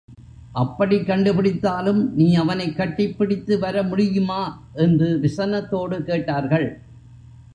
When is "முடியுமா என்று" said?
3.87-5.19